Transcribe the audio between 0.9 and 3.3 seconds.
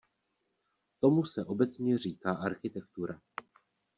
Tomu se obecně říká architektura.